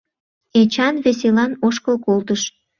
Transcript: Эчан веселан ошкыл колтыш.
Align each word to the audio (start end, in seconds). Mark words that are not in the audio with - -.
Эчан 0.61 0.95
веселан 1.05 1.51
ошкыл 1.67 1.95
колтыш. 2.05 2.41